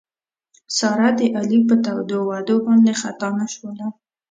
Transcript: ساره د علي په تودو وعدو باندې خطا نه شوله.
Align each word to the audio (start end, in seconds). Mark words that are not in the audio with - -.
ساره 0.77 1.09
د 1.19 1.21
علي 1.37 1.59
په 1.69 1.75
تودو 1.83 2.17
وعدو 2.29 2.55
باندې 2.67 2.91
خطا 3.01 3.29
نه 3.39 3.47
شوله. 3.53 3.85